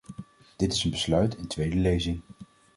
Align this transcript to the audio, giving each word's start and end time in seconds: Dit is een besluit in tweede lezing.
Dit 0.57 0.73
is 0.73 0.83
een 0.83 0.91
besluit 0.91 1.35
in 1.37 1.47
tweede 1.47 1.75
lezing. 1.77 2.21